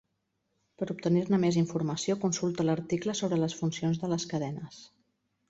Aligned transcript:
Per 0.81 0.85
obtenir-ne 0.93 1.39
més 1.43 1.59
informació, 1.61 2.15
consulta 2.23 2.67
l'article 2.69 3.17
sobre 3.21 3.41
les 3.43 3.57
funcions 3.61 4.03
de 4.07 4.13
les 4.17 4.27
cadenes. 4.35 4.83